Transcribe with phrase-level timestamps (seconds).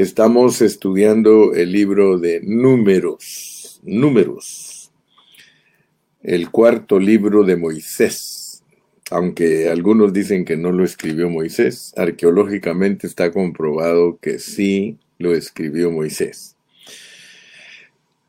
[0.00, 4.90] Estamos estudiando el libro de números, números,
[6.22, 8.62] el cuarto libro de Moisés.
[9.10, 15.90] Aunque algunos dicen que no lo escribió Moisés, arqueológicamente está comprobado que sí lo escribió
[15.90, 16.56] Moisés.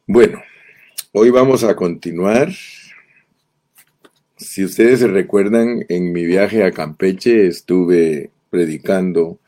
[0.05, 0.41] Bueno,
[1.13, 2.51] hoy vamos a continuar.
[4.35, 9.39] Si ustedes se recuerdan, en mi viaje a Campeche estuve predicando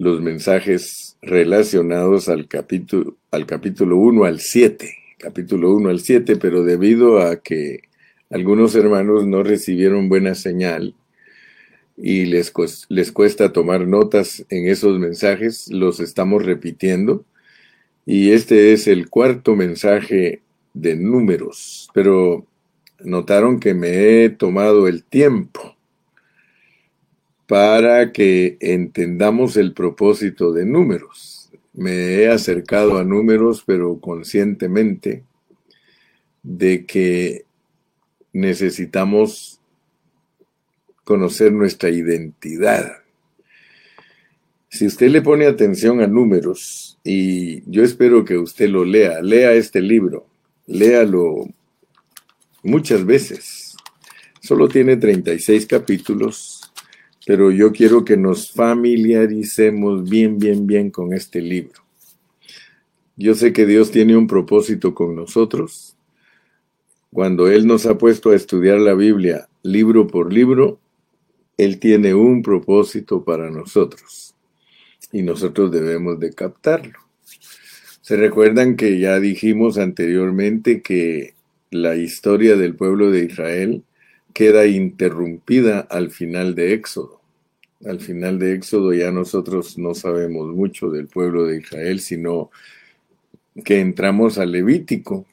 [0.00, 6.64] los mensajes relacionados al capítulo, al capítulo 1 al 7, capítulo 1 al 7, pero
[6.64, 7.82] debido a que
[8.30, 10.94] algunos hermanos no recibieron buena señal
[11.98, 12.50] y les,
[12.88, 17.26] les cuesta tomar notas en esos mensajes, los estamos repitiendo.
[18.06, 20.40] Y este es el cuarto mensaje
[20.72, 22.46] de números, pero
[23.00, 25.76] notaron que me he tomado el tiempo
[27.50, 31.50] para que entendamos el propósito de números.
[31.72, 35.24] Me he acercado a números, pero conscientemente
[36.44, 37.44] de que
[38.32, 39.60] necesitamos
[41.02, 42.98] conocer nuestra identidad.
[44.68, 49.54] Si usted le pone atención a números, y yo espero que usted lo lea, lea
[49.54, 50.24] este libro,
[50.68, 51.48] léalo
[52.62, 53.74] muchas veces.
[54.40, 56.59] Solo tiene 36 capítulos
[57.26, 61.82] pero yo quiero que nos familiaricemos bien, bien, bien con este libro.
[63.16, 65.96] Yo sé que Dios tiene un propósito con nosotros.
[67.12, 70.78] Cuando Él nos ha puesto a estudiar la Biblia libro por libro,
[71.58, 74.34] Él tiene un propósito para nosotros
[75.12, 76.98] y nosotros debemos de captarlo.
[78.00, 81.34] Se recuerdan que ya dijimos anteriormente que
[81.70, 83.84] la historia del pueblo de Israel
[84.32, 87.20] queda interrumpida al final de Éxodo
[87.84, 92.50] al final de Éxodo ya nosotros no sabemos mucho del pueblo de Israel, sino
[93.64, 95.26] que entramos al Levítico,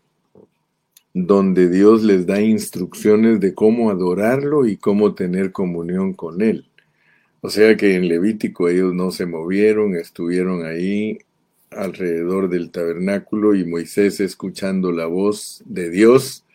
[1.13, 6.65] donde Dios les da instrucciones de cómo adorarlo y cómo tener comunión con Él.
[7.41, 11.19] O sea que en Levítico ellos no se movieron, estuvieron ahí
[11.71, 16.45] alrededor del tabernáculo y Moisés escuchando la voz de Dios,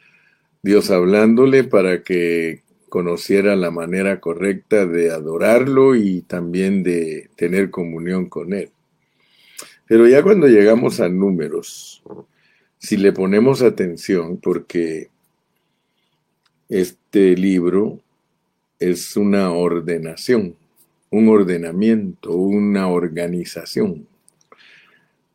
[0.62, 8.28] Dios hablándole para que conociera la manera correcta de adorarlo y también de tener comunión
[8.28, 8.70] con Él.
[9.88, 12.02] Pero ya cuando llegamos a números,
[12.78, 15.08] si le ponemos atención, porque
[16.68, 18.00] este libro
[18.78, 20.54] es una ordenación,
[21.10, 24.06] un ordenamiento, una organización.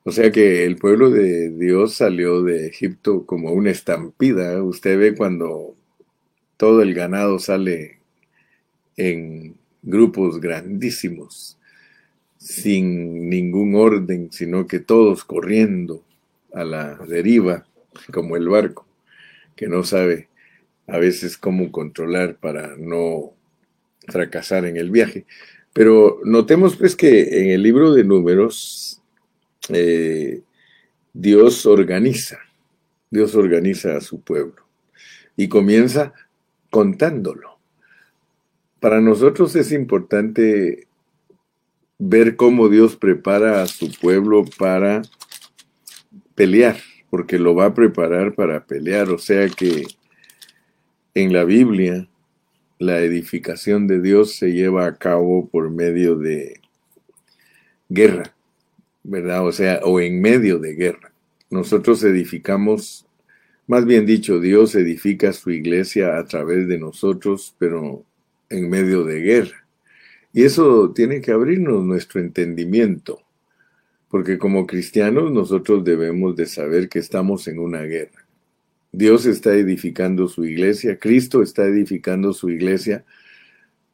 [0.08, 4.64] O sea que el pueblo de Dios salió de Egipto como una estampida.
[4.64, 5.76] Usted ve cuando
[6.56, 8.00] todo el ganado sale
[8.96, 11.58] en grupos grandísimos,
[12.38, 16.06] sin ningún orden, sino que todos corriendo
[16.54, 17.68] a la deriva,
[18.14, 18.88] como el barco,
[19.58, 20.30] que no sabe
[20.88, 23.34] a veces cómo controlar para no
[24.08, 25.26] fracasar en el viaje.
[25.74, 29.02] Pero notemos pues que en el libro de números
[29.70, 30.42] eh,
[31.14, 32.40] Dios organiza,
[33.10, 34.66] Dios organiza a su pueblo
[35.36, 36.14] y comienza
[36.70, 37.58] contándolo.
[38.80, 40.88] Para nosotros es importante
[41.98, 45.02] ver cómo Dios prepara a su pueblo para
[46.36, 46.78] pelear,
[47.10, 49.10] porque lo va a preparar para pelear.
[49.10, 49.86] O sea que
[51.16, 52.08] en la Biblia
[52.80, 56.62] la edificación de Dios se lleva a cabo por medio de
[57.90, 58.36] guerra,
[59.08, 59.46] ¿verdad?
[59.46, 61.12] O sea, o en medio de guerra.
[61.50, 63.08] Nosotros edificamos
[63.68, 68.06] más bien dicho, Dios edifica su iglesia a través de nosotros, pero
[68.50, 69.68] en medio de guerra.
[70.32, 73.22] Y eso tiene que abrirnos nuestro entendimiento,
[74.10, 78.26] porque como cristianos nosotros debemos de saber que estamos en una guerra.
[78.94, 83.04] Dios está edificando su iglesia, Cristo está edificando su iglesia,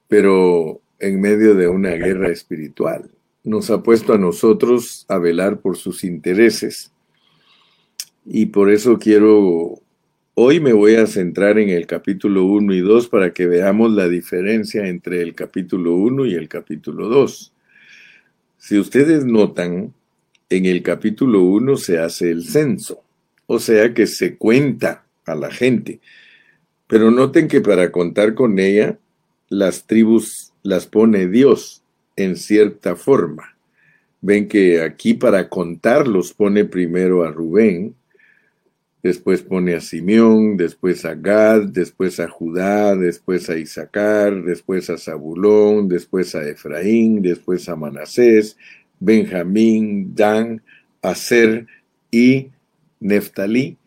[0.07, 3.09] pero en medio de una guerra espiritual.
[3.43, 6.93] Nos ha puesto a nosotros a velar por sus intereses
[8.25, 9.81] y por eso quiero,
[10.33, 14.07] hoy me voy a centrar en el capítulo 1 y 2 para que veamos la
[14.07, 17.53] diferencia entre el capítulo 1 y el capítulo 2.
[18.59, 19.93] Si ustedes notan,
[20.49, 23.03] en el capítulo 1 se hace el censo,
[23.45, 25.99] o sea que se cuenta a la gente.
[26.87, 28.97] Pero noten que para contar con ella,
[29.49, 31.82] las tribus las pone Dios
[32.15, 33.55] en cierta forma.
[34.21, 37.93] Ven que aquí para contarlos pone primero a Rubén,
[39.01, 44.97] después pone a Simeón, después a Gad, después a Judá, después a Isaacar, después a
[44.97, 48.55] Zabulón, después a Efraín, después a Manasés,
[48.99, 50.61] Benjamín, Dan,
[51.01, 51.67] Aser
[52.09, 52.47] y
[53.01, 53.77] Neftalí.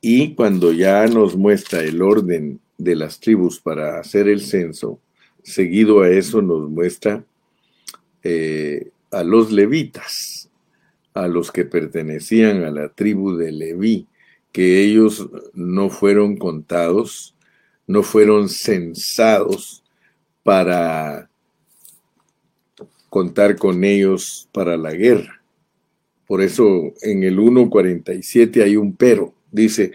[0.00, 4.98] Y cuando ya nos muestra el orden de las tribus para hacer el censo,
[5.42, 7.22] seguido a eso nos muestra
[8.22, 10.48] eh, a los levitas,
[11.14, 14.06] a los que pertenecían a la tribu de Leví,
[14.52, 17.34] que ellos no fueron contados,
[17.86, 19.82] no fueron censados
[20.42, 21.28] para
[23.08, 25.42] contar con ellos para la guerra.
[26.26, 29.34] Por eso en el 1.47 hay un pero.
[29.50, 29.92] Dice,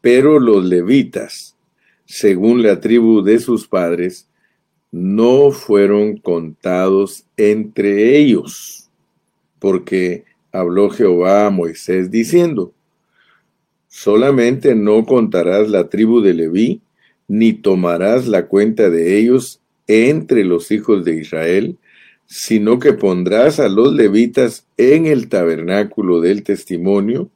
[0.00, 1.56] pero los levitas,
[2.04, 4.27] según la tribu de sus padres,
[4.90, 8.88] no fueron contados entre ellos,
[9.58, 12.72] porque habló Jehová a Moisés diciendo,
[13.88, 16.80] solamente no contarás la tribu de Leví,
[17.26, 21.76] ni tomarás la cuenta de ellos entre los hijos de Israel,
[22.26, 27.30] sino que pondrás a los levitas en el tabernáculo del testimonio,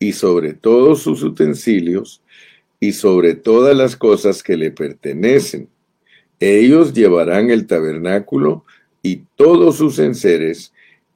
[0.00, 2.22] y sobre todos sus utensilios,
[2.80, 5.68] y sobre todas las cosas que le pertenecen.
[6.40, 8.64] Ellos llevarán el tabernáculo
[9.02, 10.72] y todos sus enseres,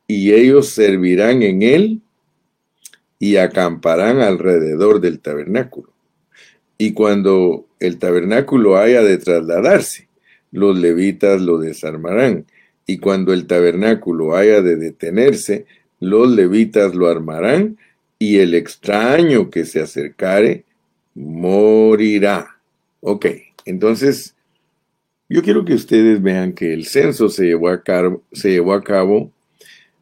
[0.06, 2.00] y ellos servirán en él
[3.18, 5.90] y acamparán alrededor del tabernáculo.
[6.76, 10.08] Y cuando el tabernáculo haya de trasladarse,
[10.50, 12.46] los levitas lo desarmarán.
[12.86, 15.66] Y cuando el tabernáculo haya de detenerse,
[16.00, 17.78] los levitas lo armarán
[18.18, 20.64] y el extraño que se acercare
[21.14, 22.58] morirá.
[23.00, 23.26] Ok,
[23.64, 24.34] entonces
[25.32, 28.82] yo quiero que ustedes vean que el censo se llevó a cabo, se llevó a
[28.82, 29.32] cabo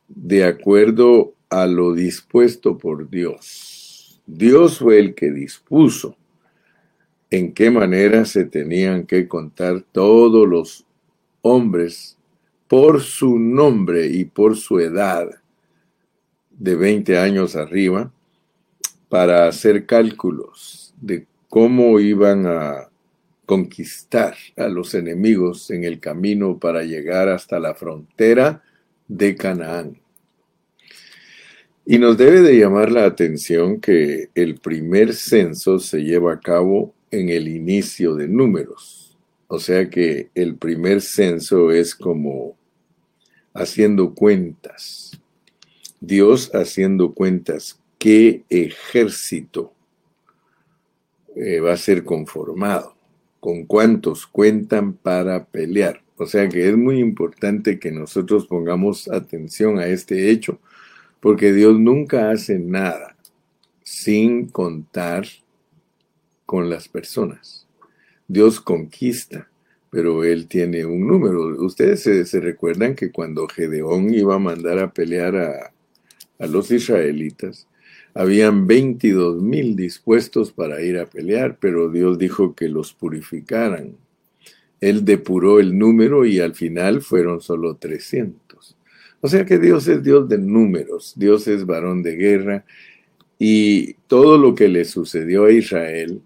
[0.09, 4.21] de acuerdo a lo dispuesto por Dios.
[4.27, 6.17] Dios fue el que dispuso
[7.31, 10.85] en qué manera se tenían que contar todos los
[11.43, 12.19] hombres
[12.67, 15.29] por su nombre y por su edad
[16.51, 18.13] de 20 años arriba
[19.09, 22.90] para hacer cálculos de cómo iban a
[23.51, 28.63] conquistar a los enemigos en el camino para llegar hasta la frontera
[29.09, 30.01] de Canaán.
[31.85, 36.95] Y nos debe de llamar la atención que el primer censo se lleva a cabo
[37.11, 39.19] en el inicio de números.
[39.49, 42.57] O sea que el primer censo es como
[43.53, 45.21] haciendo cuentas.
[45.99, 49.73] Dios haciendo cuentas, ¿qué ejército
[51.35, 53.00] eh, va a ser conformado?
[53.41, 56.03] ¿Con cuántos cuentan para pelear?
[56.17, 60.59] O sea que es muy importante que nosotros pongamos atención a este hecho,
[61.21, 63.17] porque Dios nunca hace nada
[63.83, 65.25] sin contar
[66.45, 67.67] con las personas.
[68.29, 69.49] Dios conquista,
[69.89, 71.65] pero Él tiene un número.
[71.65, 77.67] Ustedes se, recuerdan que cuando Gedeón iba a mandar a pelear a los israelitas,
[78.15, 83.97] habían 22 mil dispuestos para ir a pelear, pero Dios dijo que los purificaran.
[84.81, 88.77] Él depuró el número y al final fueron solo 300.
[89.21, 92.65] O sea que Dios es Dios de números, Dios es varón de guerra
[93.39, 96.21] y todo lo que le sucedió a Israel,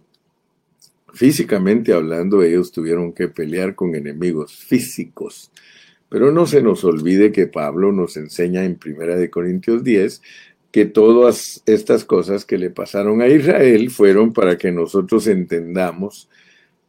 [1.13, 5.51] físicamente hablando, ellos tuvieron que pelear con enemigos físicos
[6.15, 10.23] pero no se nos olvide que Pablo nos enseña en Primera de Corintios 10
[10.75, 16.29] que todas estas cosas que le pasaron a Israel fueron para que nosotros entendamos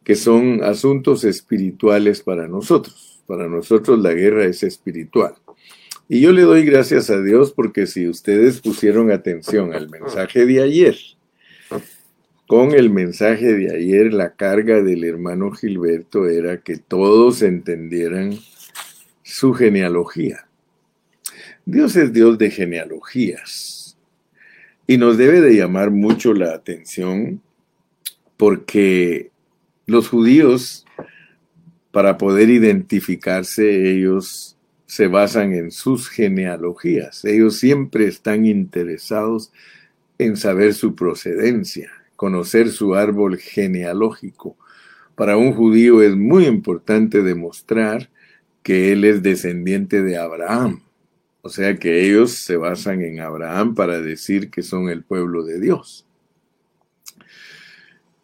[0.04, 3.22] que son asuntos espirituales para nosotros.
[3.28, 5.36] Para nosotros la guerra es espiritual.
[6.10, 10.64] Y yo le doy gracias a Dios porque si ustedes pusieron atención al mensaje de
[10.64, 10.98] ayer,
[12.48, 18.40] con el mensaje de ayer, la carga del hermano Gilberto era que todos entendieran
[19.22, 20.48] su genealogía.
[21.68, 23.85] Dios es Dios de genealogías
[24.88, 27.42] y nos debe de llamar mucho la atención
[28.38, 29.32] porque
[29.86, 30.86] los judíos,
[31.92, 37.26] para poder identificarse, ellos se basan en sus genealogías.
[37.26, 39.52] Ellos siempre están interesados
[40.18, 44.58] en saber su procedencia, conocer su árbol genealógico.
[45.16, 48.10] Para un judío es muy importante demostrar
[48.64, 50.82] que él es descendiente de Abraham.
[51.46, 55.60] O sea que ellos se basan en Abraham para decir que son el pueblo de
[55.60, 56.04] Dios.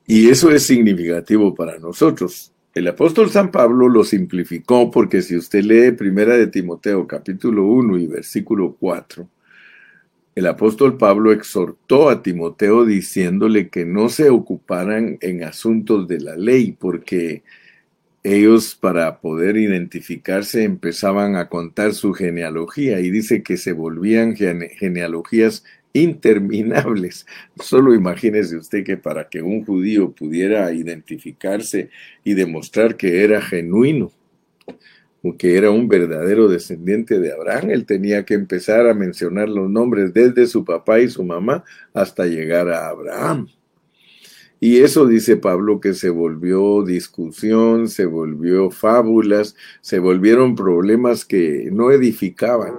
[0.07, 2.51] Y eso es significativo para nosotros.
[2.73, 7.99] El apóstol San Pablo lo simplificó porque si usted lee Primera de Timoteo capítulo 1
[7.99, 9.29] y versículo 4,
[10.33, 16.35] el apóstol Pablo exhortó a Timoteo diciéndole que no se ocuparan en asuntos de la
[16.35, 17.43] ley porque
[18.23, 25.63] ellos para poder identificarse empezaban a contar su genealogía y dice que se volvían genealogías
[25.93, 27.25] interminables.
[27.59, 31.89] Solo imagínese usted que para que un judío pudiera identificarse
[32.23, 34.11] y demostrar que era genuino,
[35.23, 39.69] o que era un verdadero descendiente de Abraham, él tenía que empezar a mencionar los
[39.69, 41.63] nombres desde su papá y su mamá
[41.93, 43.47] hasta llegar a Abraham.
[44.63, 51.69] Y eso dice Pablo que se volvió discusión, se volvió fábulas, se volvieron problemas que
[51.71, 52.75] no edificaban.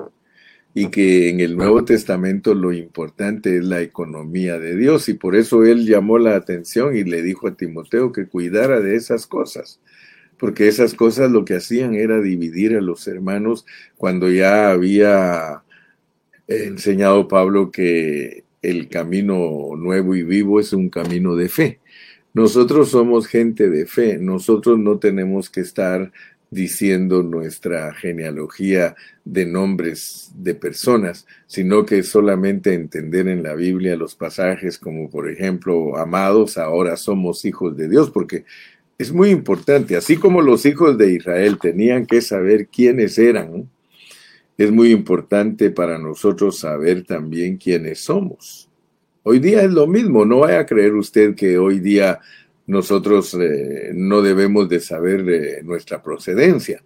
[0.74, 5.08] Y que en el Nuevo Testamento lo importante es la economía de Dios.
[5.08, 8.94] Y por eso él llamó la atención y le dijo a Timoteo que cuidara de
[8.94, 9.80] esas cosas,
[10.38, 15.64] porque esas cosas lo que hacían era dividir a los hermanos cuando ya había
[16.46, 21.80] enseñado Pablo que el camino nuevo y vivo es un camino de fe.
[22.32, 26.12] Nosotros somos gente de fe, nosotros no tenemos que estar
[26.50, 34.14] diciendo nuestra genealogía de nombres de personas, sino que solamente entender en la Biblia los
[34.14, 38.44] pasajes como por ejemplo, amados, ahora somos hijos de Dios, porque
[38.98, 43.68] es muy importante, así como los hijos de Israel tenían que saber quiénes eran,
[44.58, 48.68] es muy importante para nosotros saber también quiénes somos.
[49.22, 52.20] Hoy día es lo mismo, no vaya a creer usted que hoy día
[52.66, 56.82] nosotros eh, no debemos de saber nuestra procedencia.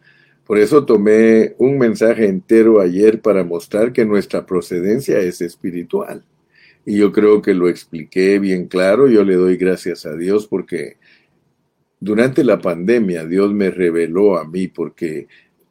[0.46, 6.25] Por eso tomé un mensaje entero ayer para mostrar que nuestra procedencia es espiritual.
[6.85, 9.08] Y yo creo que lo expliqué bien claro.
[9.08, 10.99] Yo le doy gracias a Dios porque
[11.99, 15.26] durante la pandemia Dios me reveló a mí porque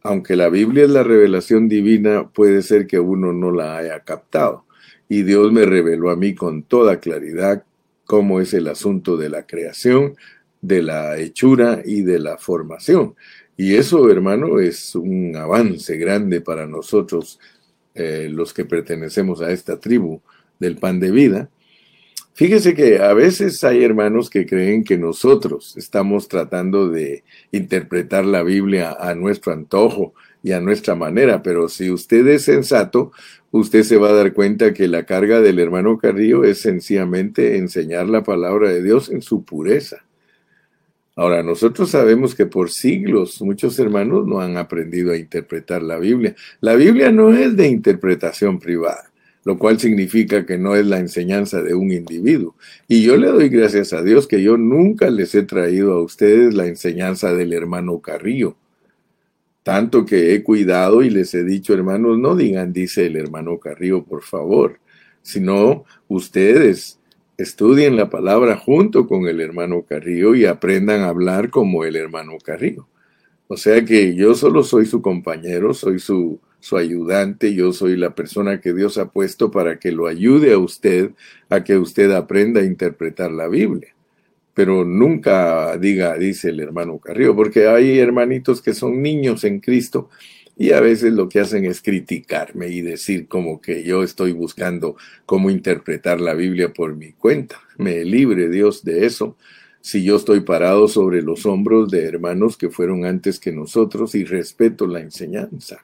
[0.06, 4.66] aunque la Biblia es la revelación divina, puede ser que uno no la haya captado.
[5.10, 7.64] Y Dios me reveló a mí con toda claridad
[8.06, 10.16] cómo es el asunto de la creación,
[10.62, 13.16] de la hechura y de la formación.
[13.58, 17.40] Y eso, hermano, es un avance grande para nosotros,
[17.96, 20.22] eh, los que pertenecemos a esta tribu
[20.60, 21.50] del pan de vida.
[22.38, 27.24] Fíjese que a veces hay hermanos que creen que nosotros estamos tratando de
[27.54, 30.14] interpretar la Biblia a nuestro antojo
[30.44, 33.14] y a nuestra manera, pero si usted es sensato,
[33.52, 38.10] usted se va a dar cuenta que la carga del hermano Carrillo es sencillamente enseñar
[38.10, 40.04] la palabra de Dios en su pureza.
[41.16, 46.36] Ahora, nosotros sabemos que por siglos muchos hermanos no han aprendido a interpretar la Biblia.
[46.60, 49.10] La Biblia no es de interpretación privada,
[49.46, 52.56] lo cual significa que no es la enseñanza de un individuo.
[52.90, 56.54] Y yo le doy gracias a Dios que yo nunca les he traído a ustedes
[56.54, 58.58] la enseñanza del hermano Carrillo
[59.66, 64.04] tanto que he cuidado y les he dicho, hermanos, no digan, dice el hermano Carrillo,
[64.04, 64.80] por favor,
[65.24, 67.00] sino ustedes
[67.36, 72.34] estudien la palabra junto con el hermano Carrillo y aprendan a hablar como el hermano
[72.44, 72.88] Carrillo.
[73.48, 78.16] O sea que yo solo soy su compañero, soy su, su ayudante, yo soy la
[78.16, 81.12] persona que Dios ha puesto para que lo ayude a usted
[81.50, 83.96] a que usted aprenda a interpretar la Biblia
[84.56, 90.10] pero nunca diga, dice el hermano Carrillo, porque hay hermanitos que son niños en Cristo
[90.58, 94.96] y a veces lo que hacen es criticarme y decir como que yo estoy buscando
[95.26, 97.60] cómo interpretar la Biblia por mi cuenta.
[97.78, 99.36] Me libre Dios de eso.
[99.82, 104.24] Si yo estoy parado sobre los hombros de hermanos que fueron antes que nosotros y
[104.24, 105.84] respeto la enseñanza.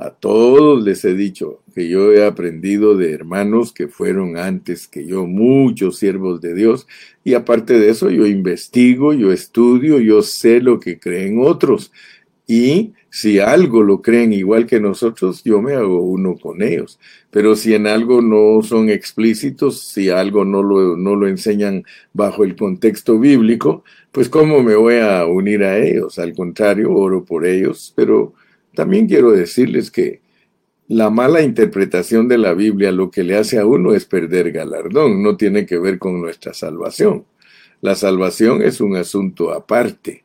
[0.00, 5.04] A todos les he dicho que yo he aprendido de hermanos que fueron antes que
[5.04, 6.86] yo, muchos siervos de Dios,
[7.22, 11.92] y aparte de eso yo investigo, yo estudio, yo sé lo que creen otros.
[12.46, 16.98] Y si algo lo creen igual que nosotros, yo me hago uno con ellos.
[17.30, 22.42] Pero si en algo no son explícitos, si algo no lo, no lo enseñan bajo
[22.44, 26.18] el contexto bíblico, pues ¿cómo me voy a unir a ellos?
[26.18, 28.32] Al contrario, oro por ellos, pero
[28.74, 30.20] también quiero decirles que
[30.88, 35.22] la mala interpretación de la Biblia lo que le hace a uno es perder galardón,
[35.22, 37.24] no tiene que ver con nuestra salvación.
[37.80, 40.24] La salvación es un asunto aparte.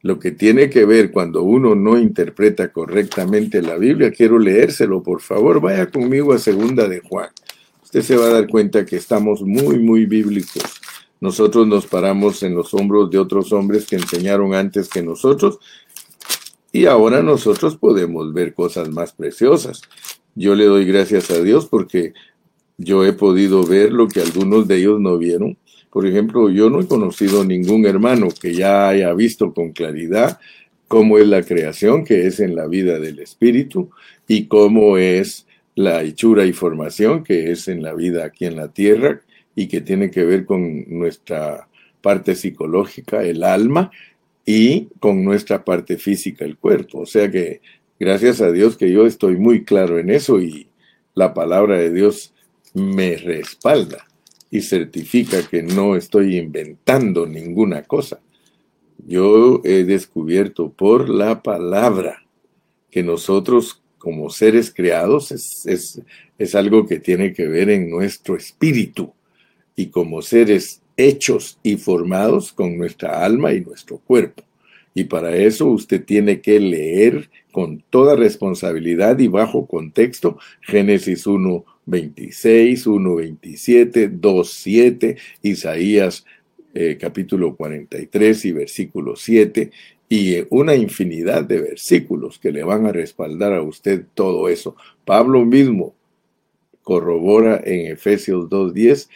[0.00, 5.20] Lo que tiene que ver cuando uno no interpreta correctamente la Biblia, quiero leérselo, por
[5.20, 7.28] favor, vaya conmigo a segunda de Juan.
[7.82, 10.80] Usted se va a dar cuenta que estamos muy, muy bíblicos.
[11.20, 15.58] Nosotros nos paramos en los hombros de otros hombres que enseñaron antes que nosotros
[16.72, 19.82] y ahora nosotros podemos ver cosas más preciosas.
[20.34, 22.12] Yo le doy gracias a Dios porque
[22.76, 25.56] yo he podido ver lo que algunos de ellos no vieron.
[25.90, 30.38] Por ejemplo, yo no he conocido ningún hermano que ya haya visto con claridad
[30.86, 33.90] cómo es la creación que es en la vida del Espíritu
[34.26, 38.68] y cómo es la hechura y formación que es en la vida aquí en la
[38.68, 39.20] tierra
[39.54, 41.68] y que tiene que ver con nuestra
[42.00, 43.90] parte psicológica, el alma,
[44.50, 47.00] y con nuestra parte física, el cuerpo.
[47.00, 47.60] O sea que
[48.00, 50.68] gracias a Dios que yo estoy muy claro en eso y
[51.12, 52.32] la palabra de Dios
[52.72, 54.06] me respalda
[54.50, 58.20] y certifica que no estoy inventando ninguna cosa.
[59.06, 62.24] Yo he descubierto por la palabra
[62.90, 65.66] que nosotros como seres creados es,
[66.38, 69.12] es, algo que tiene que ver en nuestro espíritu
[69.76, 74.42] y como seres hechos y formados con nuestra alma y nuestro cuerpo.
[74.92, 81.64] Y para eso usted tiene que leer con toda responsabilidad y bajo contexto Génesis 1,
[81.86, 86.26] 26, 1, 27, 2, 7, Isaías
[86.74, 89.70] eh, capítulo 43 y versículo 7,
[90.08, 94.76] y una infinidad de versículos que le van a respaldar a usted todo eso.
[95.04, 95.94] Pablo mismo
[96.82, 99.08] corrobora en Efesios 2.10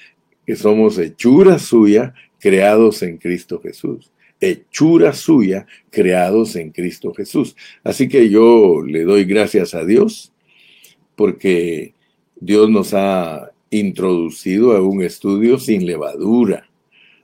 [0.46, 4.10] que somos hechura suya creados en Cristo Jesús.
[4.40, 7.56] Hechura suya creados en Cristo Jesús.
[7.84, 10.32] Así que yo le doy gracias a Dios
[11.14, 11.94] porque
[12.40, 16.68] Dios nos ha introducido a un estudio sin levadura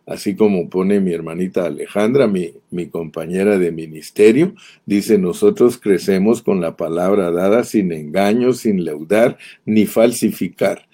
[0.09, 4.55] así como pone mi hermanita Alejandra, mi, mi, compañera de ministerio,
[4.87, 10.88] dice, nosotros crecemos con la palabra dada sin engaño, sin leudar, ni falsificar.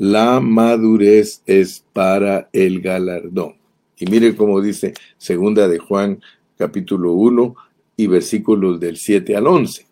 [0.00, 3.56] La madurez es para el galardón.
[3.98, 6.22] Y mire cómo dice segunda de Juan
[6.56, 7.54] capítulo 1
[7.98, 9.90] y versículos del 7 al 11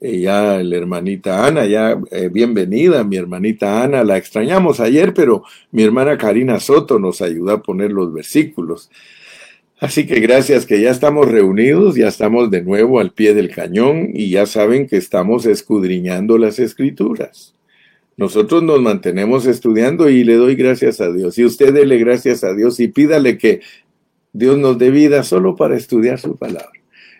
[0.00, 5.82] ya la hermanita Ana, ya eh, bienvenida, mi hermanita Ana, la extrañamos ayer, pero mi
[5.82, 8.90] hermana Karina Soto nos ayudó a poner los versículos.
[9.78, 14.08] Así que gracias que ya estamos reunidos, ya estamos de nuevo al pie del cañón
[14.14, 17.54] y ya saben que estamos escudriñando las escrituras.
[18.16, 21.38] Nosotros nos mantenemos estudiando y le doy gracias a Dios.
[21.38, 23.60] Y usted dele gracias a Dios y pídale que
[24.32, 26.72] Dios nos dé vida solo para estudiar su palabra.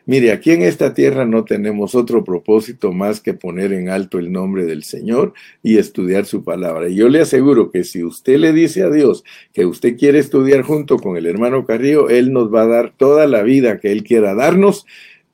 [0.07, 4.33] Mire, aquí en esta tierra no tenemos otro propósito más que poner en alto el
[4.33, 5.33] nombre del Señor
[5.63, 6.91] y estudiar su palabra.
[6.91, 9.25] Y yo le aseguro que si usted le dice a Dios
[9.55, 13.27] que usted quiere estudiar junto con el hermano Carrillo, Él nos va a dar toda
[13.27, 14.85] la vida que Él quiera darnos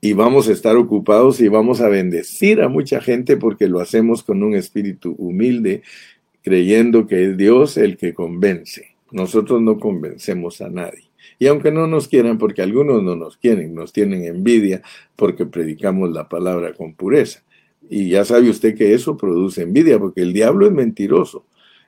[0.01, 4.23] y vamos a estar ocupados y vamos a bendecir a mucha gente porque lo hacemos
[4.23, 5.83] con un espíritu humilde,
[6.43, 8.97] creyendo que es Dios el que convence.
[9.11, 11.11] Nosotros no convencemos a nadie.
[11.39, 14.83] Y aunque no nos quieran, porque algunos no nos quieren, nos tienen envidia
[15.17, 17.43] porque predicamos la palabra con pureza.
[17.89, 21.45] Y ya sabe usted que eso produce envidia, porque el diablo es mentiroso.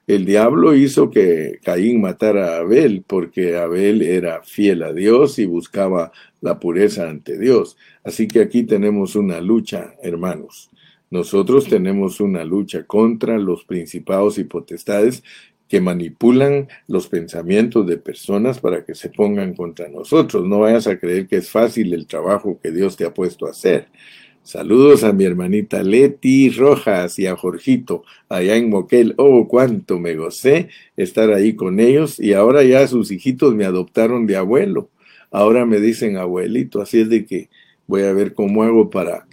[0.07, 5.47] El diablo hizo que Caín matara a Abel porque Abel era fiel a Dios y
[5.47, 6.11] buscaba
[6.41, 7.77] la pureza ante Dios.
[8.03, 10.71] Así que aquí tenemos una lucha, hermanos.
[11.11, 15.23] Nosotros tenemos una lucha contra los principados y potestades
[15.69, 20.45] que manipulan los pensamientos de personas para que se pongan contra nosotros.
[20.45, 23.51] No vayas a creer que es fácil el trabajo que Dios te ha puesto a
[23.51, 23.87] hacer.
[24.44, 29.14] Saludos a mi hermanita Leti Rojas y a Jorgito allá en Moquel.
[29.16, 34.26] Oh, cuánto me gocé estar ahí con ellos y ahora ya sus hijitos me adoptaron
[34.26, 34.90] de abuelo.
[35.31, 37.50] Ahora me dicen abuelito, así es de que
[37.87, 39.28] voy a ver cómo hago para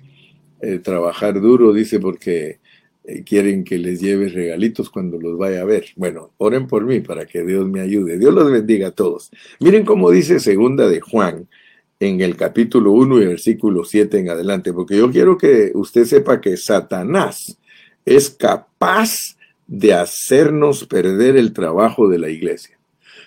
[0.61, 2.59] eh, trabajar duro, dice, porque
[3.03, 5.85] eh, quieren que les lleve regalitos cuando los vaya a ver.
[5.95, 8.19] Bueno, oren por mí para que Dios me ayude.
[8.19, 9.31] Dios los bendiga a todos.
[9.59, 11.47] Miren cómo dice segunda de Juan
[11.99, 16.39] en el capítulo 1 y versículo 7 en adelante, porque yo quiero que usted sepa
[16.39, 17.57] que Satanás
[18.05, 22.79] es capaz de hacernos perder el trabajo de la iglesia.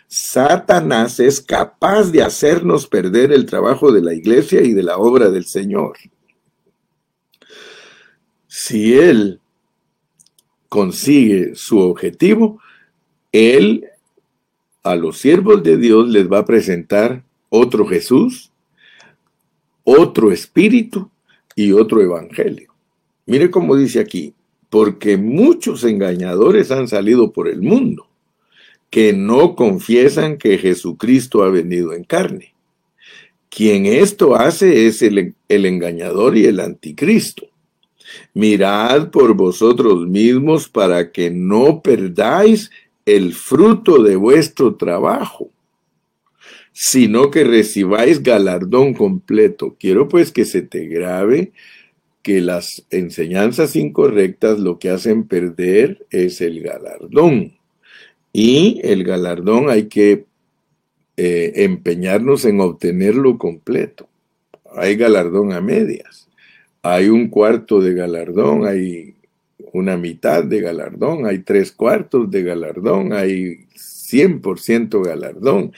[0.08, 5.30] Satanás es capaz de hacernos perder el trabajo de la iglesia y de la obra
[5.30, 5.96] del Señor.
[8.46, 9.40] Si él
[10.72, 12.58] consigue su objetivo,
[13.30, 13.85] Él
[14.82, 18.51] a los siervos de Dios les va a presentar otro Jesús,
[19.84, 21.10] otro Espíritu
[21.54, 22.72] y otro Evangelio.
[23.26, 24.34] Mire cómo dice aquí,
[24.70, 28.08] porque muchos engañadores han salido por el mundo,
[28.90, 32.54] que no confiesan que Jesucristo ha venido en carne.
[33.48, 37.46] Quien esto hace es el, el engañador y el anticristo.
[38.34, 42.70] Mirad por vosotros mismos para que no perdáis
[43.04, 45.50] el fruto de vuestro trabajo,
[46.72, 49.76] sino que recibáis galardón completo.
[49.78, 51.52] Quiero pues que se te grabe
[52.22, 57.54] que las enseñanzas incorrectas lo que hacen perder es el galardón.
[58.32, 60.24] Y el galardón hay que
[61.16, 64.08] eh, empeñarnos en obtenerlo completo.
[64.74, 66.22] Hay galardón a medias
[66.82, 69.14] hay un cuarto de galardón, hay
[69.72, 75.72] una mitad de galardón, hay tres cuartos de galardón, hay 100% galardón.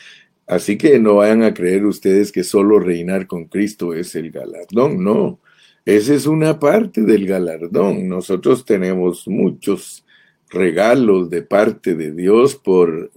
[0.46, 5.02] Así que no vayan a creer ustedes que solo reinar con Cristo es el galardón,
[5.02, 5.40] no.
[5.87, 8.09] Esa es una parte del galardón.
[8.09, 10.04] Nosotros tenemos muchos
[10.50, 13.11] regalos de parte de Dios por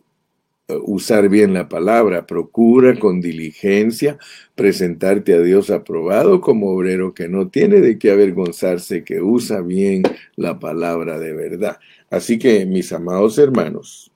[0.67, 2.25] eh, usar bien la palabra.
[2.25, 4.17] Procura con diligencia
[4.55, 10.03] presentarte a Dios aprobado como obrero que no tiene de qué avergonzarse, que usa bien
[10.35, 11.79] la palabra de verdad.
[12.09, 14.11] Así que, mis amados hermanos,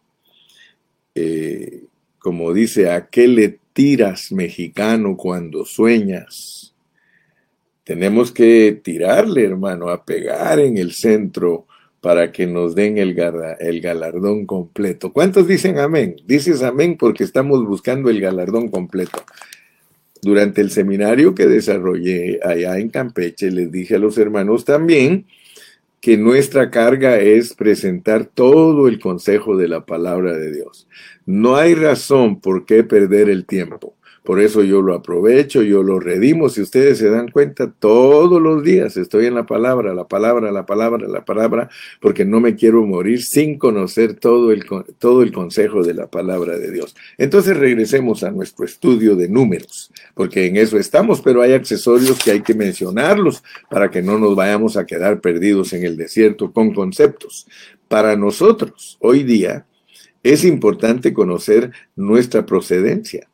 [1.16, 1.84] eh,
[2.22, 6.74] como dice, ¿a qué le tiras mexicano cuando sueñas?
[7.84, 11.66] Tenemos que tirarle, hermano, a pegar en el centro
[12.00, 15.12] para que nos den el, galardón completo.
[15.12, 16.16] ¿Cuántos dicen amén?
[16.26, 19.24] Dices amén porque estamos buscando el galardón completo.
[20.22, 25.26] Durante el seminario que desarrollé allá en Campeche, les dije a los hermanos también
[26.02, 30.88] que nuestra carga es presentar todo el consejo de la palabra de Dios.
[31.28, 33.96] No hay razón por qué perder el tiempo.
[34.24, 36.48] Por eso yo lo aprovecho, yo lo redimo.
[36.50, 40.66] Si ustedes se dan cuenta, todos los días estoy en la palabra, la palabra, la
[40.68, 44.64] palabra, la palabra, porque no me quiero morir sin conocer todo el,
[45.00, 46.96] todo el consejo de la palabra de Dios.
[47.18, 52.30] Entonces regresemos a nuestro estudio de números, porque en eso estamos, pero hay accesorios que
[52.30, 56.74] hay que mencionarlos para que no nos vayamos a quedar perdidos en el desierto con
[56.76, 57.48] conceptos.
[57.88, 59.66] Para nosotros, hoy día,
[60.22, 63.31] es importante conocer nuestra procedencia.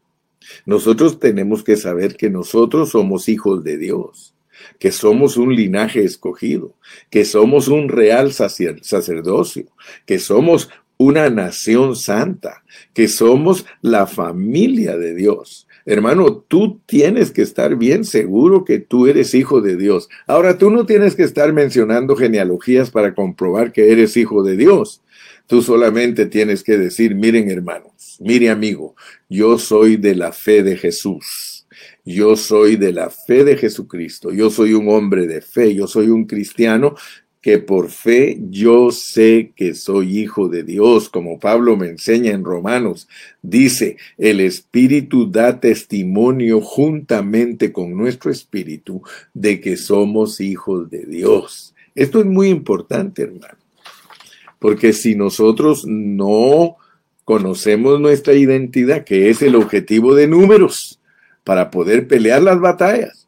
[0.65, 4.33] Nosotros tenemos que saber que nosotros somos hijos de Dios,
[4.79, 6.75] que somos un linaje escogido,
[7.09, 9.65] que somos un real sacerdocio,
[10.05, 15.67] que somos una nación santa, que somos la familia de Dios.
[15.85, 20.09] Hermano, tú tienes que estar bien seguro que tú eres hijo de Dios.
[20.25, 25.01] Ahora, tú no tienes que estar mencionando genealogías para comprobar que eres hijo de Dios.
[25.47, 28.95] Tú solamente tienes que decir, miren hermanos, mire amigo,
[29.29, 31.65] yo soy de la fe de Jesús.
[32.03, 34.31] Yo soy de la fe de Jesucristo.
[34.31, 35.73] Yo soy un hombre de fe.
[35.75, 36.95] Yo soy un cristiano
[37.41, 42.43] que por fe yo sé que soy hijo de Dios, como Pablo me enseña en
[42.43, 43.07] Romanos.
[43.41, 49.01] Dice, el Espíritu da testimonio juntamente con nuestro Espíritu
[49.33, 51.73] de que somos hijos de Dios.
[51.95, 53.66] Esto es muy importante, hermano.
[54.59, 56.77] Porque si nosotros no
[57.23, 60.99] conocemos nuestra identidad, que es el objetivo de números,
[61.43, 63.27] para poder pelear las batallas.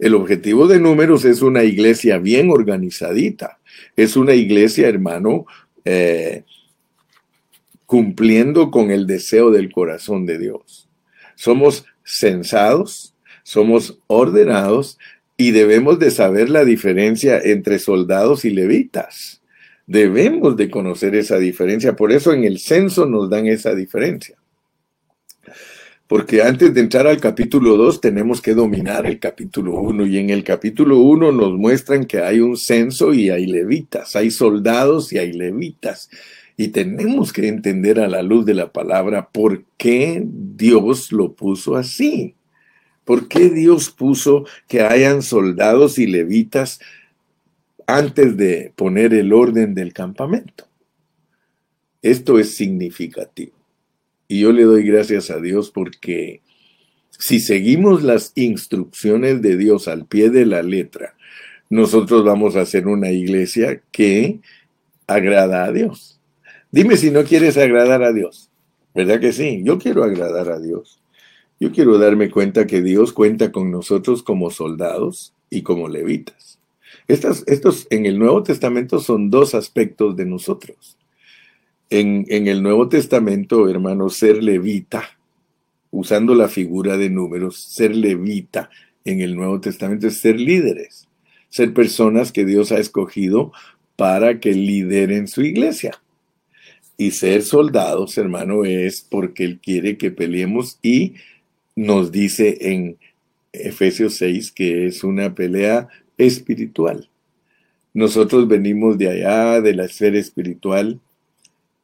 [0.00, 3.58] El objetivo de números es una iglesia bien organizadita.
[3.96, 5.46] Es una iglesia, hermano,
[5.84, 6.44] eh,
[7.86, 10.88] cumpliendo con el deseo del corazón de Dios.
[11.34, 14.98] Somos censados, somos ordenados
[15.36, 19.39] y debemos de saber la diferencia entre soldados y levitas.
[19.90, 24.36] Debemos de conocer esa diferencia, por eso en el censo nos dan esa diferencia.
[26.06, 30.30] Porque antes de entrar al capítulo 2 tenemos que dominar el capítulo 1 y en
[30.30, 35.18] el capítulo 1 nos muestran que hay un censo y hay levitas, hay soldados y
[35.18, 36.08] hay levitas.
[36.56, 41.74] Y tenemos que entender a la luz de la palabra por qué Dios lo puso
[41.74, 42.36] así.
[43.04, 46.78] ¿Por qué Dios puso que hayan soldados y levitas
[47.96, 50.68] antes de poner el orden del campamento.
[52.02, 53.52] Esto es significativo.
[54.28, 56.40] Y yo le doy gracias a Dios porque
[57.10, 61.14] si seguimos las instrucciones de Dios al pie de la letra,
[61.68, 64.40] nosotros vamos a ser una iglesia que
[65.06, 66.20] agrada a Dios.
[66.70, 68.50] Dime si no quieres agradar a Dios.
[68.94, 69.62] ¿Verdad que sí?
[69.64, 71.02] Yo quiero agradar a Dios.
[71.58, 76.59] Yo quiero darme cuenta que Dios cuenta con nosotros como soldados y como levitas
[77.10, 80.96] estos en el Nuevo Testamento son dos aspectos de nosotros.
[81.88, 85.18] En, en el Nuevo Testamento, hermano, ser levita,
[85.90, 88.70] usando la figura de números, ser levita
[89.04, 91.08] en el Nuevo Testamento es ser líderes,
[91.48, 93.52] ser personas que Dios ha escogido
[93.96, 96.00] para que lideren su iglesia.
[96.96, 101.14] Y ser soldados, hermano, es porque Él quiere que peleemos y
[101.74, 102.98] nos dice en
[103.52, 105.88] Efesios 6 que es una pelea
[106.20, 107.08] espiritual.
[107.92, 111.00] Nosotros venimos de allá, de la esfera espiritual,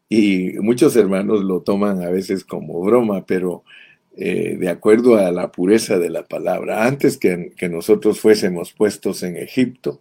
[0.08, 3.64] y muchos hermanos lo toman a veces como broma, pero
[4.16, 9.36] eh, de acuerdo a la pureza de la palabra, antes que, nosotros fuésemos puestos en
[9.36, 10.00] Egipto,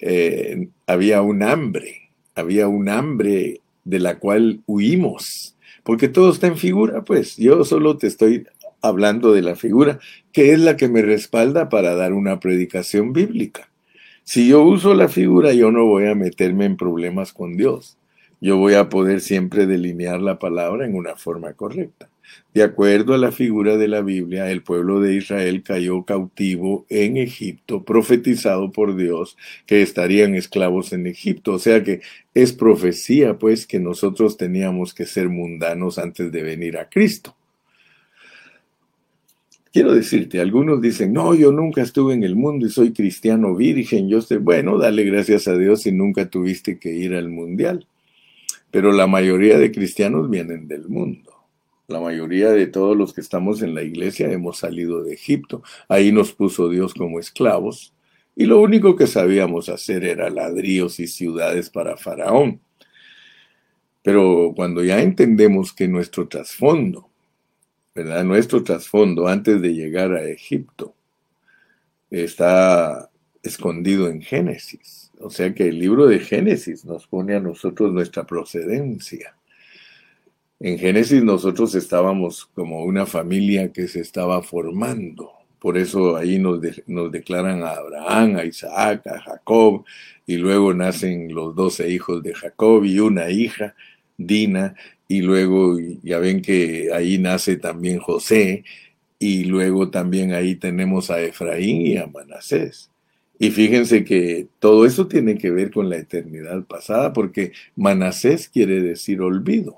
[0.00, 6.56] eh, había un hambre, había un hambre de la cual huimos, porque todo está en
[6.56, 8.46] figura, pues yo solo te estoy
[8.82, 9.98] hablando de la figura,
[10.32, 13.70] que es la que me respalda para dar una predicación bíblica.
[14.24, 17.96] Si yo uso la figura, yo no voy a meterme en problemas con Dios.
[18.40, 22.10] yo voy a poder siempre delinear la palabra en una forma correcta.
[22.54, 27.16] De acuerdo a la figura de la Biblia, el pueblo de Israel cayó cautivo en
[27.18, 29.36] Egipto, profetizado por Dios
[29.66, 31.52] que estarían esclavos en Egipto.
[31.52, 32.00] O sea que
[32.34, 37.35] es profecía, pues, que nosotros teníamos que ser mundanos antes de venir a Cristo.
[39.76, 44.08] Quiero decirte, algunos dicen, no, yo nunca estuve en el mundo y soy cristiano virgen.
[44.08, 47.86] Yo sé, bueno, dale gracias a Dios si nunca tuviste que ir al mundial.
[48.70, 51.30] Pero la mayoría de cristianos vienen del mundo.
[51.88, 55.62] La mayoría de todos los que estamos en la iglesia hemos salido de Egipto.
[55.90, 57.92] Ahí nos puso Dios como esclavos.
[58.34, 62.62] Y lo único que sabíamos hacer era ladrillos y ciudades para Faraón.
[64.02, 67.05] Pero cuando ya entendemos que nuestro trasfondo,
[68.04, 70.94] Nuestro trasfondo antes de llegar a Egipto
[72.10, 73.08] está
[73.42, 75.10] escondido en Génesis.
[75.18, 79.34] O sea que el libro de Génesis nos pone a nosotros nuestra procedencia.
[80.60, 85.32] En Génesis nosotros estábamos como una familia que se estaba formando.
[85.58, 89.84] Por eso ahí nos, nos declaran a Abraham, a Isaac, a Jacob,
[90.26, 93.74] y luego nacen los doce hijos de Jacob y una hija,
[94.18, 94.74] Dina,
[95.08, 98.64] y luego ya ven que ahí nace también José,
[99.18, 102.90] y luego también ahí tenemos a Efraín y a Manasés.
[103.38, 108.80] Y fíjense que todo eso tiene que ver con la eternidad pasada, porque Manasés quiere
[108.80, 109.76] decir olvido.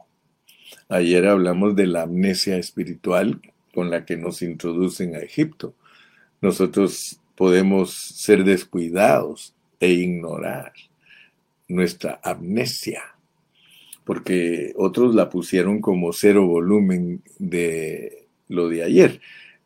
[0.89, 3.41] Ayer hablamos de la amnesia espiritual
[3.75, 5.75] con la que nos introducen a Egipto.
[6.41, 10.73] Nosotros podemos ser descuidados e ignorar
[11.69, 13.03] nuestra amnesia,
[14.09, 19.21] porque otros la pusieron como cero volumen de lo de ayer.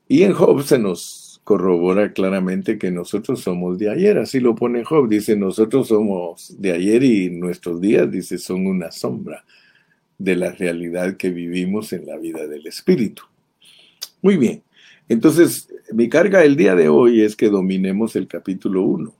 [0.09, 4.83] Y en Job se nos corrobora claramente que nosotros somos de ayer, así lo pone
[4.83, 9.45] Job, dice nosotros somos de ayer y nuestros días, dice, son una sombra
[10.19, 13.23] de la realidad que vivimos en la vida del Espíritu.
[14.23, 14.65] Muy bien,
[15.09, 19.15] entonces mi carga el día de hoy es que dominemos el capítulo 1.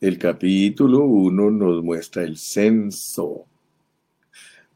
[0.00, 3.44] El capítulo 1 nos muestra el censo.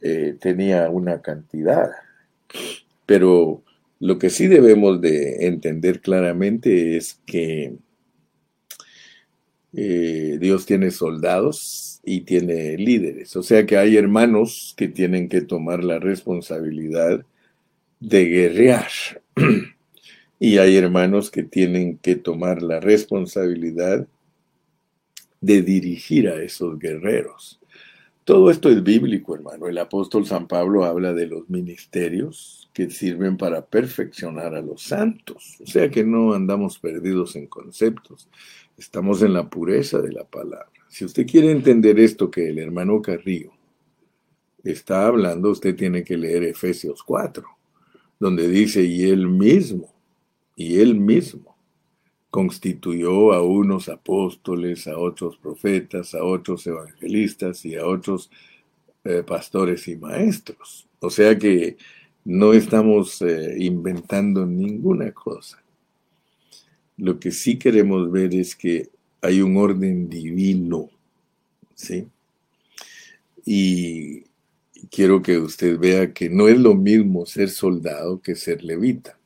[0.00, 1.90] eh, tenía una cantidad.
[3.04, 3.64] Pero
[4.02, 7.76] lo que sí debemos de entender claramente es que
[9.74, 13.36] eh, Dios tiene soldados y tiene líderes.
[13.36, 17.24] O sea que hay hermanos que tienen que tomar la responsabilidad
[18.00, 18.90] de guerrear.
[20.40, 24.08] y hay hermanos que tienen que tomar la responsabilidad
[25.40, 27.60] de dirigir a esos guerreros.
[28.24, 29.68] Todo esto es bíblico, hermano.
[29.68, 35.58] El apóstol San Pablo habla de los ministerios que sirven para perfeccionar a los santos.
[35.60, 38.28] O sea que no andamos perdidos en conceptos.
[38.76, 40.70] Estamos en la pureza de la palabra.
[40.88, 43.52] Si usted quiere entender esto que el hermano Carrillo
[44.64, 47.46] está hablando, usted tiene que leer Efesios 4
[48.22, 49.92] donde dice, y él mismo,
[50.54, 51.56] y él mismo
[52.30, 58.30] constituyó a unos apóstoles, a otros profetas, a otros evangelistas y a otros
[59.02, 60.86] eh, pastores y maestros.
[61.00, 61.76] O sea que
[62.24, 65.62] no estamos eh, inventando ninguna cosa.
[66.96, 70.90] Lo que sí queremos ver es que hay un orden divino,
[71.74, 72.06] ¿sí?
[73.44, 74.24] Y
[74.90, 79.18] quiero que usted vea que no es lo mismo ser soldado que ser levita.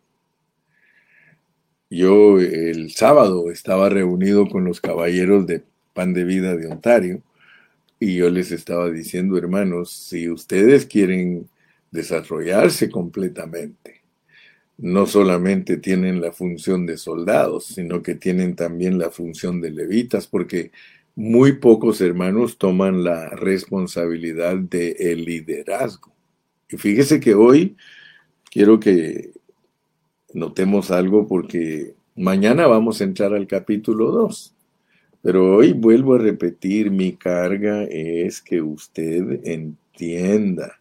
[1.90, 7.22] Yo el sábado estaba reunido con los caballeros de Pan de Vida de Ontario
[8.00, 11.48] y yo les estaba diciendo, hermanos, si ustedes quieren
[11.90, 14.02] desarrollarse completamente,
[14.78, 20.26] no solamente tienen la función de soldados, sino que tienen también la función de levitas,
[20.26, 20.70] porque
[21.14, 26.12] muy pocos hermanos toman la responsabilidad del liderazgo.
[26.68, 27.76] Y fíjese que hoy
[28.50, 29.30] quiero que
[30.34, 34.54] notemos algo porque mañana vamos a entrar al capítulo 2.
[35.22, 40.78] Pero hoy vuelvo a repetir, mi carga es que usted entienda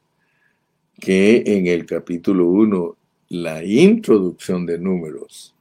[1.06, 2.98] que en el capítulo 1
[3.30, 5.54] la introducción de números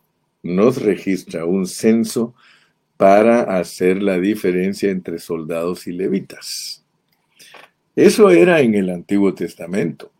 [0.42, 2.34] nos registra un censo
[2.96, 6.82] para hacer la diferencia entre soldados y levitas.
[7.94, 10.10] Eso era en el Antiguo Testamento.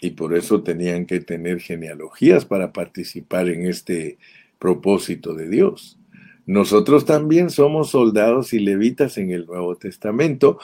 [0.00, 4.16] y por eso tenían que tener genealogías para participar en este
[4.60, 5.98] propósito de Dios.
[6.46, 10.60] Nosotros también somos soldados y levitas en el Nuevo Testamento,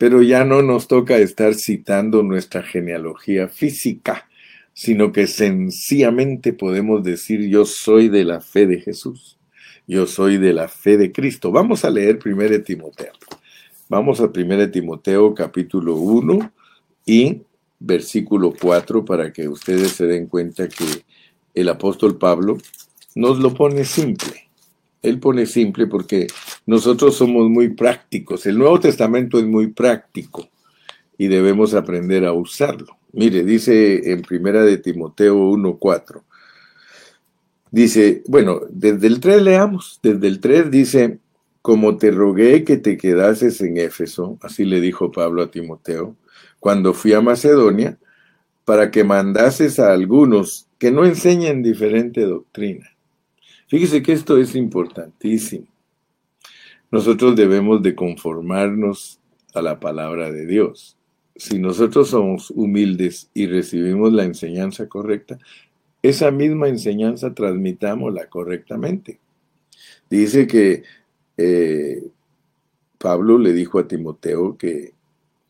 [0.00, 4.30] pero ya no nos toca estar citando nuestra genealogía física,
[4.72, 9.36] sino que sencillamente podemos decir yo soy de la fe de Jesús,
[9.86, 11.52] yo soy de la fe de Cristo.
[11.52, 13.12] Vamos a leer 1 Timoteo.
[13.90, 16.50] Vamos a 1 Timoteo capítulo 1
[17.04, 17.42] y
[17.78, 21.04] versículo 4 para que ustedes se den cuenta que
[21.52, 22.56] el apóstol Pablo
[23.14, 24.49] nos lo pone simple.
[25.02, 26.26] Él pone simple porque
[26.66, 28.46] nosotros somos muy prácticos.
[28.46, 30.48] El Nuevo Testamento es muy práctico
[31.16, 32.96] y debemos aprender a usarlo.
[33.12, 36.22] Mire, dice en primera de Timoteo 1:4.
[37.70, 41.18] Dice, bueno, desde el 3 leamos, desde el 3 dice,
[41.62, 46.16] como te rogué que te quedases en Éfeso, así le dijo Pablo a Timoteo,
[46.58, 47.96] cuando fui a Macedonia,
[48.64, 52.89] para que mandases a algunos que no enseñen diferente doctrina.
[53.70, 55.68] Fíjese que esto es importantísimo.
[56.90, 59.20] Nosotros debemos de conformarnos
[59.54, 60.96] a la palabra de Dios.
[61.36, 65.38] Si nosotros somos humildes y recibimos la enseñanza correcta,
[66.02, 69.20] esa misma enseñanza transmitámosla correctamente.
[70.10, 70.82] Dice que
[71.36, 72.08] eh,
[72.98, 74.94] Pablo le dijo a Timoteo que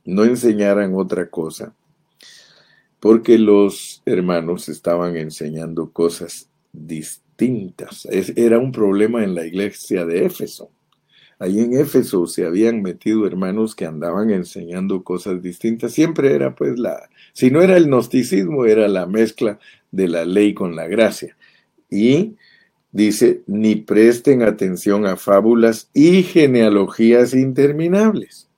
[0.05, 1.75] no enseñaran otra cosa,
[3.01, 7.30] porque los hermanos estaban enseñando cosas distintas.
[8.37, 10.71] Era un problema en la iglesia de Éfeso.
[11.39, 15.93] Ahí en Éfeso se habían metido hermanos que andaban enseñando cosas distintas.
[15.93, 19.59] Siempre era pues la, si no era el gnosticismo, era la mezcla
[19.91, 21.37] de la ley con la gracia.
[21.89, 22.37] Y
[22.93, 28.49] dice, ni presten atención a fábulas y genealogías interminables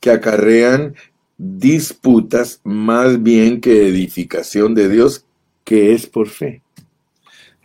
[0.00, 0.94] que acarrean
[1.38, 5.24] disputas más bien que edificación de Dios,
[5.64, 6.63] que es por fe.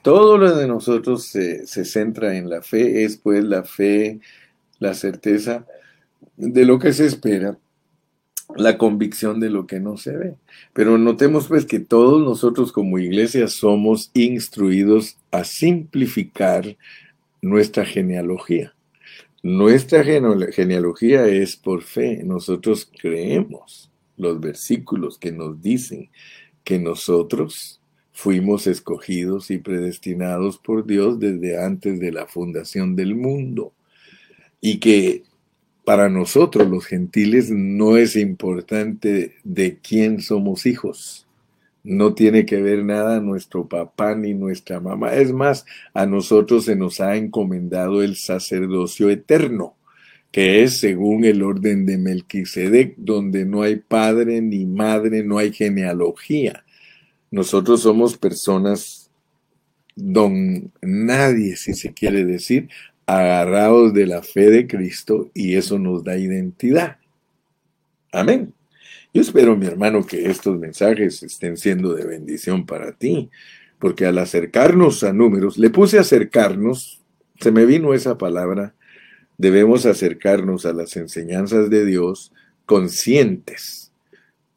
[0.10, 4.20] Todo lo de nosotros se, se, centra en la fe, es pues la fe,
[4.80, 5.68] la certeza
[6.36, 7.60] de lo que se espera,
[8.56, 10.36] la convicción de lo que no se ve.
[10.74, 16.76] Pero notemos pues que todos nosotros como iglesia somos instruidos a simplificar
[17.44, 18.74] nuestra genealogía.
[19.44, 22.24] Nuestra genealogía es por fe.
[22.24, 26.10] Nosotros creemos los versículos que nos dicen
[26.64, 27.79] que nosotros
[28.20, 33.74] fuimos escogidos y predestinados por Dios desde antes de la fundación del mundo.
[34.62, 35.24] Y que
[35.86, 41.26] para nosotros los gentiles no es importante de quién somos hijos
[41.84, 45.14] no tiene que ver nada nuestro papá ni nuestra mamá.
[45.14, 49.76] Es más, a nosotros se nos ha encomendado el sacerdocio eterno,
[50.32, 55.52] que es según el orden de Melquisedec, donde no hay padre ni madre, no hay
[55.54, 56.64] genealogía.
[57.32, 59.12] Nosotros somos personas
[59.96, 62.70] don nadie, si se quiere decir,
[63.06, 66.98] agarrados de la fe de Cristo y eso nos da identidad.
[68.12, 68.54] Amén.
[69.14, 73.30] Yo espero, mi hermano, que estos mensajes estén siendo de bendición para ti,
[73.80, 77.02] porque al acercarnos a números, le puse acercarnos,
[77.40, 78.76] se me vino esa palabra,
[79.38, 82.32] debemos acercarnos a las enseñanzas de Dios
[82.66, 83.92] conscientes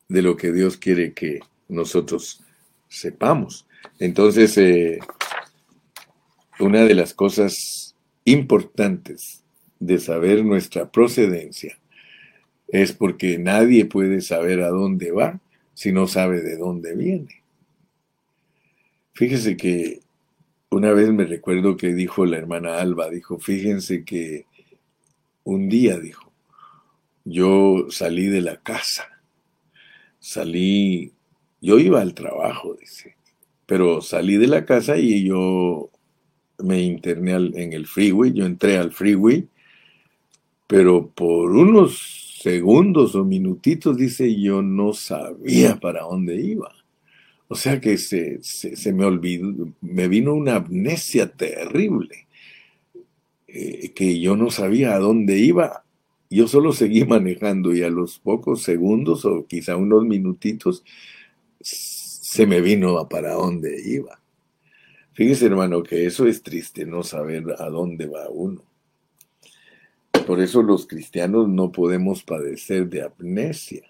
[0.08, 2.42] de lo que Dios quiere que nosotros
[2.92, 3.66] sepamos.
[3.98, 5.00] Entonces, eh,
[6.60, 9.42] una de las cosas importantes
[9.80, 11.78] de saber nuestra procedencia
[12.68, 15.40] es porque nadie puede saber a dónde va
[15.74, 17.42] si no sabe de dónde viene.
[19.14, 20.00] Fíjese que
[20.70, 24.46] una vez me recuerdo que dijo la hermana Alba, dijo, fíjense que
[25.44, 26.32] un día, dijo,
[27.24, 29.22] yo salí de la casa,
[30.18, 31.12] salí,
[31.62, 33.16] yo iba al trabajo, dice,
[33.66, 35.90] pero salí de la casa y yo
[36.58, 39.48] me interné en el freeway, yo entré al freeway,
[40.66, 46.74] pero por unos segundos o minutitos, dice, yo no sabía para dónde iba.
[47.46, 48.40] O sea que se,
[48.92, 52.26] me olvidó, me vino una amnesia terrible,
[53.46, 55.84] eh, que yo no sabía a dónde iba.
[56.30, 60.82] Yo solo seguí manejando y a los pocos segundos o quizá unos minutitos
[61.62, 64.20] se me vino a para dónde iba.
[65.12, 68.62] Fíjese hermano que eso es triste, no saber a dónde va uno.
[70.26, 73.82] Por eso los cristianos no podemos padecer de amnesia.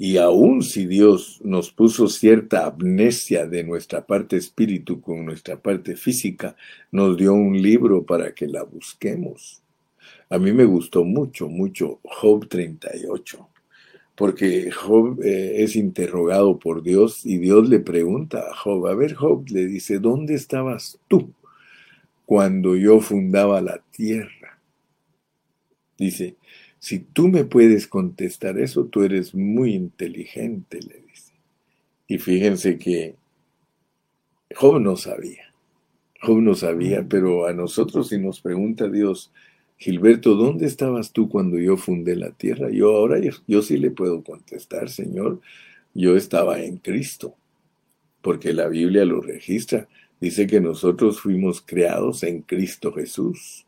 [0.00, 5.96] Y aun si Dios nos puso cierta amnesia de nuestra parte espíritu con nuestra parte
[5.96, 6.56] física,
[6.92, 9.60] nos dio un libro para que la busquemos.
[10.30, 13.48] A mí me gustó mucho, mucho Job 38,
[14.18, 19.14] porque Job eh, es interrogado por Dios y Dios le pregunta a Job, a ver
[19.14, 21.32] Job, le dice, ¿dónde estabas tú
[22.26, 24.58] cuando yo fundaba la tierra?
[25.96, 26.34] Dice,
[26.80, 31.34] si tú me puedes contestar eso, tú eres muy inteligente, le dice.
[32.08, 33.14] Y fíjense que
[34.52, 35.54] Job no sabía,
[36.20, 39.32] Job no sabía, pero a nosotros si nos pregunta Dios,
[39.78, 42.68] Gilberto, ¿dónde estabas tú cuando yo fundé la tierra?
[42.68, 45.40] Yo ahora, yo, sí le puedo contestar, Señor,
[45.94, 47.36] yo estaba en Cristo,
[48.20, 49.88] porque la Biblia lo registra.
[50.20, 53.66] Dice que nosotros fuimos creados en Cristo Jesús.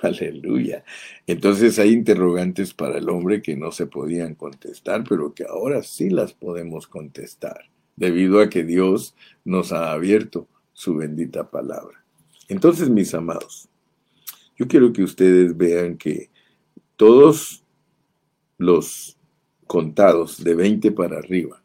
[0.00, 0.84] Aleluya.
[1.26, 6.10] Entonces hay interrogantes para el hombre que no se podían contestar, pero que ahora sí
[6.10, 12.04] las podemos contestar, debido a que Dios nos ha abierto su bendita palabra.
[12.48, 13.69] Entonces, mis amados,
[14.60, 16.28] yo quiero que ustedes vean que
[16.96, 17.64] todos
[18.58, 19.16] los
[19.66, 21.62] contados de 20 para arriba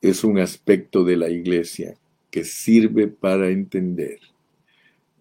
[0.00, 1.98] es un aspecto de la iglesia
[2.30, 4.20] que sirve para entender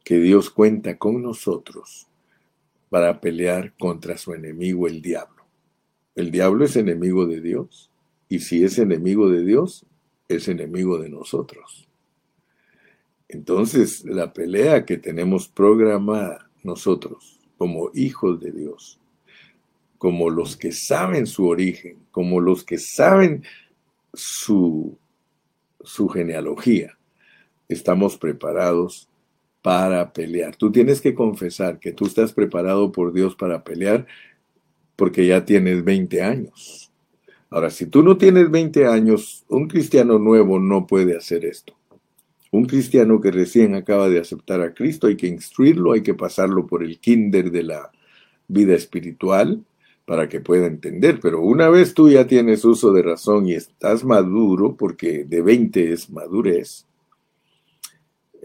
[0.03, 2.05] que Dios cuenta con nosotros
[2.91, 5.47] para pelear contra su enemigo el diablo.
[6.14, 7.89] El diablo es enemigo de Dios
[8.30, 9.88] y si es enemigo de Dios,
[10.28, 11.88] es enemigo de nosotros.
[13.34, 18.99] Entonces, la pelea que tenemos programada nosotros como hijos de Dios,
[19.97, 23.43] como los que saben su origen, como los que saben
[24.13, 24.97] su,
[25.81, 26.97] su genealogía,
[27.69, 29.09] estamos preparados
[29.61, 30.55] para pelear.
[30.55, 34.05] Tú tienes que confesar que tú estás preparado por Dios para pelear
[34.95, 36.91] porque ya tienes 20 años.
[37.49, 41.73] Ahora, si tú no tienes 20 años, un cristiano nuevo no puede hacer esto.
[42.54, 46.68] Un cristiano que recién acaba de aceptar a Cristo hay que instruirlo, hay que pasarlo
[46.68, 47.91] por el kinder de la
[48.47, 49.64] vida espiritual
[50.06, 51.20] para que pueda entender.
[51.20, 55.93] Pero una vez tú ya tienes uso de razón y estás maduro, porque de 20
[55.93, 56.86] es madurez,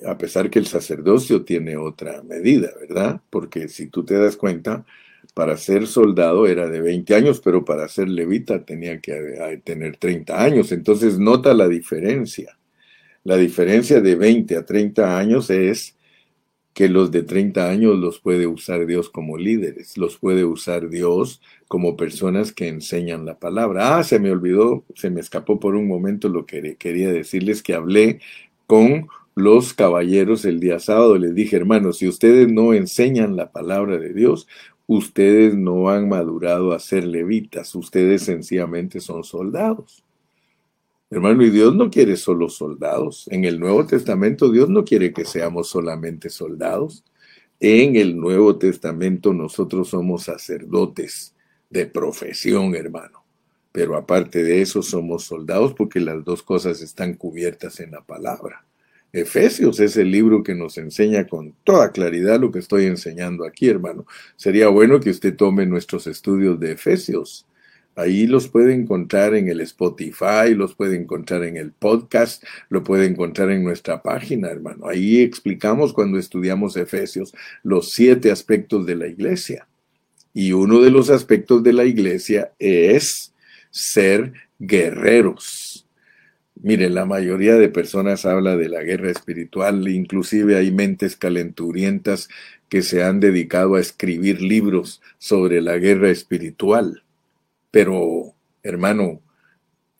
[0.06, 3.20] a pesar que el sacerdocio tiene otra medida, ¿verdad?
[3.28, 4.86] Porque si tú te das cuenta,
[5.34, 10.42] para ser soldado era de 20 años, pero para ser levita tenía que tener 30
[10.42, 10.72] años.
[10.72, 12.57] Entonces nota la diferencia.
[13.24, 15.96] La diferencia de 20 a 30 años es
[16.78, 21.42] que los de 30 años los puede usar Dios como líderes, los puede usar Dios
[21.66, 23.98] como personas que enseñan la palabra.
[23.98, 27.74] Ah, se me olvidó, se me escapó por un momento lo que quería decirles que
[27.74, 28.20] hablé
[28.68, 31.18] con los caballeros el día sábado.
[31.18, 34.46] Les dije, hermanos, si ustedes no enseñan la palabra de Dios,
[34.86, 40.04] ustedes no han madurado a ser levitas, ustedes sencillamente son soldados.
[41.10, 43.28] Hermano, y Dios no quiere solo soldados.
[43.30, 47.02] En el Nuevo Testamento Dios no quiere que seamos solamente soldados.
[47.60, 51.34] En el Nuevo Testamento nosotros somos sacerdotes
[51.70, 53.24] de profesión, hermano.
[53.72, 58.66] Pero aparte de eso somos soldados porque las dos cosas están cubiertas en la palabra.
[59.10, 63.68] Efesios es el libro que nos enseña con toda claridad lo que estoy enseñando aquí,
[63.68, 64.04] hermano.
[64.36, 67.47] Sería bueno que usted tome nuestros estudios de Efesios
[67.98, 73.06] Ahí los puede encontrar en el Spotify, los puede encontrar en el podcast, lo puede
[73.06, 74.86] encontrar en nuestra página, hermano.
[74.86, 77.34] Ahí explicamos cuando estudiamos Efesios
[77.64, 79.66] los siete aspectos de la iglesia.
[80.32, 83.34] Y uno de los aspectos de la iglesia es
[83.72, 85.84] ser guerreros.
[86.54, 92.28] Miren, la mayoría de personas habla de la guerra espiritual, inclusive hay mentes calenturientas
[92.68, 97.02] que se han dedicado a escribir libros sobre la guerra espiritual
[97.78, 99.22] pero hermano,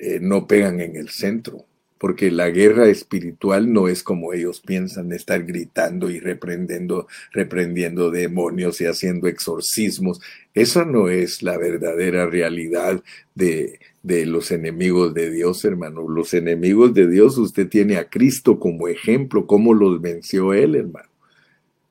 [0.01, 1.65] eh, no pegan en el centro,
[1.97, 8.81] porque la guerra espiritual no es como ellos piensan, estar gritando y reprendiendo, reprendiendo demonios
[8.81, 10.21] y haciendo exorcismos.
[10.55, 13.01] Esa no es la verdadera realidad
[13.37, 16.09] de, de los enemigos de Dios, hermano.
[16.09, 21.08] Los enemigos de Dios, usted tiene a Cristo como ejemplo, cómo los venció él, hermano.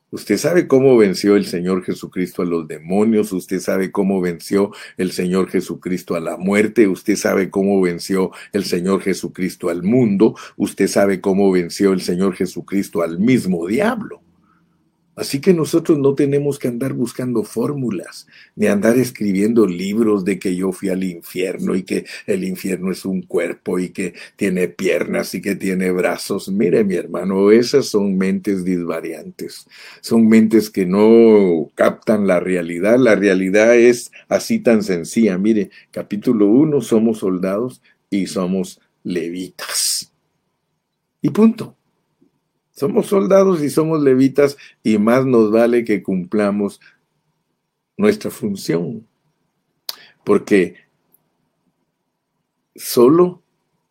[0.10, 5.12] Usted sabe cómo venció el Señor Jesucristo a los demonios, usted sabe cómo venció el
[5.12, 10.88] Señor Jesucristo a la muerte, usted sabe cómo venció el Señor Jesucristo al mundo, usted
[10.88, 14.22] sabe cómo venció el Señor Jesucristo al mismo diablo.
[15.18, 20.56] Así que nosotros no tenemos que andar buscando fórmulas, ni andar escribiendo libros de que
[20.56, 25.34] yo fui al infierno y que el infierno es un cuerpo y que tiene piernas
[25.34, 26.50] y que tiene brazos.
[26.50, 29.66] Mire, mi hermano, esas son mentes disvariantes,
[30.02, 33.00] son mentes que no captan la realidad.
[33.00, 35.36] La realidad es así tan sencilla.
[35.40, 40.12] Mire, capítulo 1, somos soldados y somos levitas.
[41.24, 41.77] Y punto.
[42.78, 46.80] Somos soldados y somos levitas y más nos vale que cumplamos
[47.98, 49.08] nuestra función.
[50.24, 50.76] Porque
[52.76, 53.42] solo,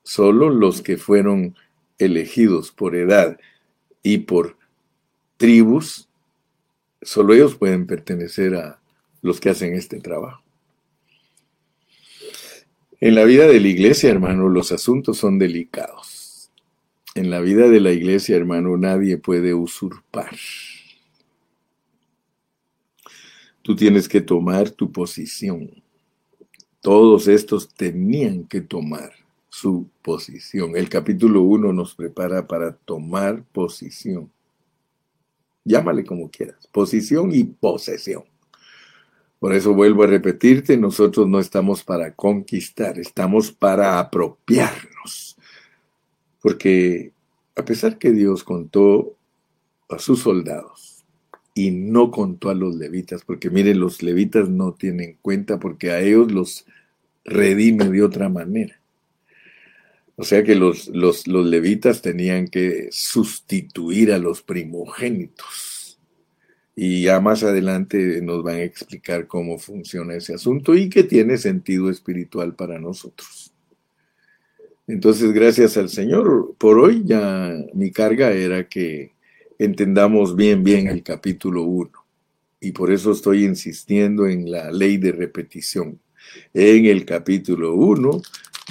[0.04, 1.56] solo los que fueron
[1.98, 3.40] elegidos por edad
[4.04, 4.56] y por
[5.36, 6.08] tribus,
[7.02, 8.80] solo ellos pueden pertenecer a
[9.20, 10.44] los que hacen este trabajo.
[13.00, 16.25] En la vida de la iglesia, hermano, los asuntos son delicados.
[17.16, 20.36] En la vida de la iglesia, hermano, nadie puede usurpar.
[23.62, 25.82] Tú tienes que tomar tu posición.
[26.82, 29.12] Todos estos tenían que tomar
[29.48, 30.76] su posición.
[30.76, 34.30] El capítulo 1 nos prepara para tomar posición.
[35.64, 38.24] Llámale como quieras, posición y posesión.
[39.38, 45.35] Por eso vuelvo a repetirte, nosotros no estamos para conquistar, estamos para apropiarnos.
[46.46, 47.10] Porque
[47.56, 49.16] a pesar que Dios contó
[49.88, 51.04] a sus soldados,
[51.54, 56.00] y no contó a los levitas, porque miren, los levitas no tienen cuenta porque a
[56.00, 56.64] ellos los
[57.24, 58.80] redime de otra manera.
[60.14, 65.98] O sea que los, los, los levitas tenían que sustituir a los primogénitos.
[66.76, 71.38] Y ya más adelante nos van a explicar cómo funciona ese asunto y que tiene
[71.38, 73.45] sentido espiritual para nosotros.
[74.86, 79.14] Entonces, gracias al Señor, por hoy ya mi carga era que
[79.58, 81.90] entendamos bien, bien el capítulo 1.
[82.60, 86.00] Y por eso estoy insistiendo en la ley de repetición.
[86.54, 88.22] En el capítulo 1,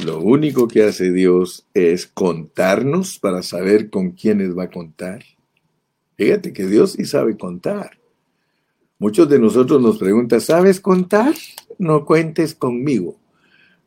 [0.06, 5.24] lo único que hace Dios es contarnos para saber con quiénes va a contar.
[6.18, 8.00] Fíjate que Dios sí sabe contar.
[9.00, 11.34] Muchos de nosotros nos preguntan, ¿sabes contar?
[11.78, 13.18] No cuentes conmigo.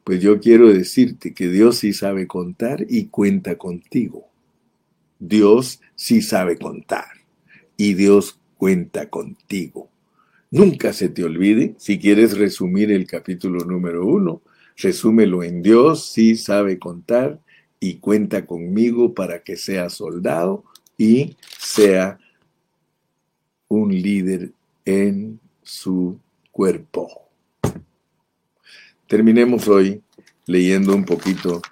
[0.08, 4.26] Pues yo quiero decirte que Dios sí sabe contar y cuenta contigo.
[5.18, 7.08] Dios sí sabe contar
[7.76, 9.90] y Dios cuenta contigo.
[10.50, 14.40] Nunca se te olvide, si quieres resumir el capítulo número uno,
[14.78, 17.38] resúmelo en Dios sí sabe contar
[17.78, 20.64] y cuenta conmigo para que sea soldado
[20.96, 22.18] y sea
[23.68, 24.52] un líder
[24.86, 26.18] en su
[26.50, 27.27] cuerpo.
[29.08, 30.02] Terminemos hoy
[30.44, 31.62] leyendo un poquito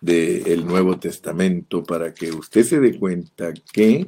[0.00, 4.06] del Nuevo Testamento para que usted se dé cuenta que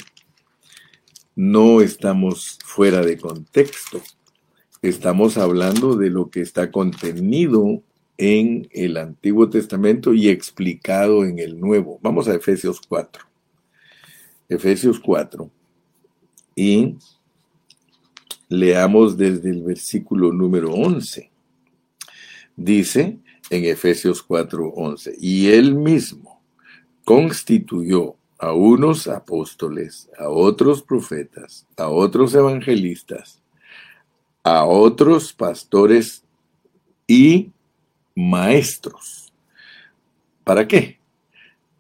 [1.35, 4.01] no estamos fuera de contexto.
[4.81, 7.83] Estamos hablando de lo que está contenido
[8.17, 11.99] en el Antiguo Testamento y explicado en el Nuevo.
[12.01, 13.25] Vamos a Efesios 4.
[14.49, 15.51] Efesios 4.
[16.55, 16.95] Y
[18.49, 21.33] leamos desde el versículo número 11.
[22.59, 25.15] Dice, en Efesios 4:11.
[25.21, 26.43] Y él mismo
[27.05, 33.41] constituyó a unos apóstoles, a otros profetas, a otros evangelistas,
[34.43, 36.25] a otros pastores
[37.07, 37.53] y
[38.17, 39.33] maestros.
[40.43, 40.99] ¿Para qué?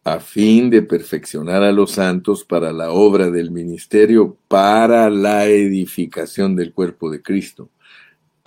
[0.05, 6.55] A fin de perfeccionar a los santos para la obra del ministerio, para la edificación
[6.55, 7.69] del cuerpo de Cristo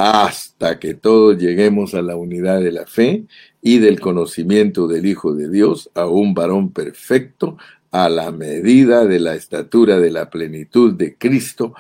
[0.04, 3.26] hasta que todos lleguemos a la unidad de la fe
[3.62, 7.56] y del conocimiento del Hijo de Dios, a un varón perfecto,
[7.92, 11.76] a la medida de la estatura de la plenitud de Cristo,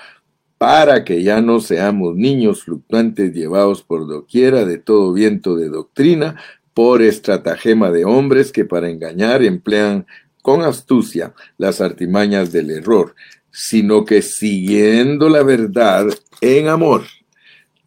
[0.60, 6.40] para que ya no seamos niños fluctuantes llevados por doquiera de todo viento de doctrina,
[6.76, 10.06] por estratagema de hombres que para engañar emplean
[10.44, 13.16] con astucia las artimañas del error,
[13.50, 16.06] sino que siguiendo la verdad
[16.40, 17.02] en amor,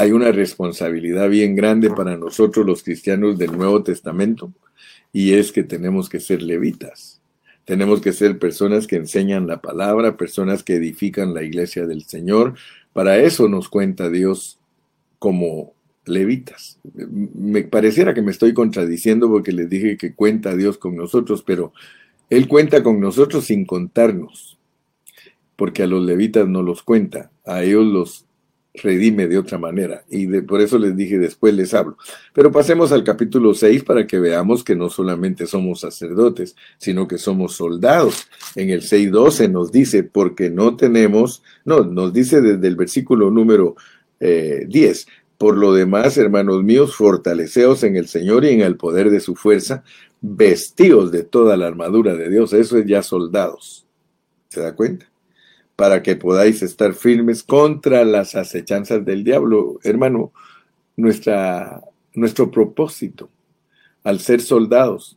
[0.00, 4.50] hay una responsabilidad bien grande para nosotros los cristianos del Nuevo Testamento
[5.12, 7.20] y es que tenemos que ser levitas.
[7.66, 12.54] Tenemos que ser personas que enseñan la palabra, personas que edifican la iglesia del Señor.
[12.94, 14.58] Para eso nos cuenta Dios
[15.18, 15.74] como
[16.06, 16.78] levitas.
[17.34, 21.74] Me pareciera que me estoy contradiciendo porque les dije que cuenta Dios con nosotros, pero
[22.30, 24.56] Él cuenta con nosotros sin contarnos,
[25.56, 28.29] porque a los levitas no los cuenta, a ellos los
[28.74, 30.04] redime de otra manera.
[30.08, 31.96] Y por eso les dije después les hablo.
[32.32, 37.18] Pero pasemos al capítulo 6 para que veamos que no solamente somos sacerdotes, sino que
[37.18, 38.28] somos soldados.
[38.54, 43.76] En el 6.12 nos dice, porque no tenemos, no, nos dice desde el versículo número
[44.20, 45.04] 10, eh,
[45.38, 49.34] Por lo demás, hermanos míos, fortaleceos en el Señor y en el poder de su
[49.34, 49.82] fuerza,
[50.20, 52.52] vestidos de toda la armadura de Dios.
[52.52, 53.86] Eso es ya soldados.
[54.48, 55.09] ¿Se da cuenta?
[55.80, 59.80] Para que podáis estar firmes contra las acechanzas del diablo.
[59.82, 60.30] Hermano,
[60.94, 63.30] nuestra, nuestro propósito
[64.04, 65.16] al ser soldados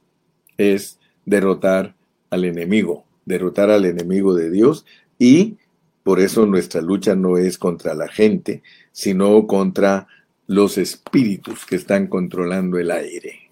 [0.57, 1.95] es derrotar
[2.29, 4.85] al enemigo, derrotar al enemigo de Dios
[5.19, 5.57] y
[6.01, 10.07] por eso nuestra lucha no es contra la gente, sino contra
[10.47, 13.42] los espíritus que están controlando el aire.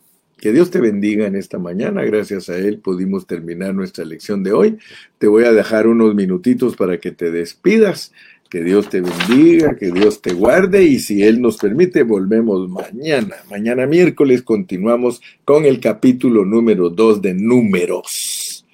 [0.42, 2.04] Que Dios te bendiga en esta mañana.
[2.04, 4.80] Gracias a Él pudimos terminar nuestra lección de hoy.
[5.20, 8.12] Te voy a dejar unos minutitos para que te despidas.
[8.50, 13.36] Que Dios te bendiga, que Dios te guarde y si Él nos permite, volvemos mañana.
[13.52, 18.66] Mañana miércoles continuamos con el capítulo número 2 de números.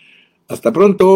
[0.47, 1.07] Hasta pronto.